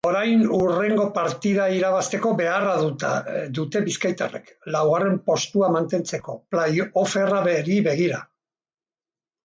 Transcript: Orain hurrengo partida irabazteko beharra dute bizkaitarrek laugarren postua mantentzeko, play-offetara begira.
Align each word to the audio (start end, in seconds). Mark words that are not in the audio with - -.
Orain 0.09 0.39
hurrengo 0.59 1.03
partida 1.17 1.67
irabazteko 1.79 2.31
beharra 2.39 2.73
dute 3.59 3.83
bizkaitarrek 3.91 4.51
laugarren 4.79 5.23
postua 5.31 5.71
mantentzeko, 5.79 6.39
play-offetara 6.57 7.47
begira. 7.91 8.27